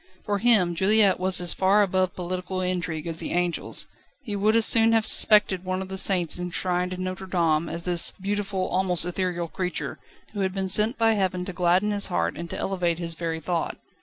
[0.25, 3.85] For him Juliette was as far above political intrigue as the angels.
[4.23, 7.83] He would as soon have suspected one of the saints enshrined in Notre Dame as
[7.83, 9.99] this beautiful, almost ethereal creature,
[10.33, 13.39] who had been sent by Heaven to gladden his heart and to elevate his very
[13.39, 13.77] thought.